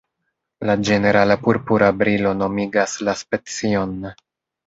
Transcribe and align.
La 0.69 0.75
ĝenerala 0.87 1.35
purpura 1.47 1.91
brilo 1.99 2.33
nomigas 2.39 2.97
la 3.09 3.17
specion. 3.23 3.95